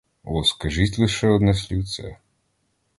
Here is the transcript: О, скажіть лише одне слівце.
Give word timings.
О, 0.23 0.43
скажіть 0.43 0.99
лише 0.99 1.27
одне 1.27 1.53
слівце. 1.53 2.17